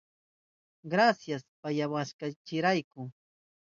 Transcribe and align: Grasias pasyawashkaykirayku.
Grasias 0.91 1.41
pasyawashkaykirayku. 1.61 3.01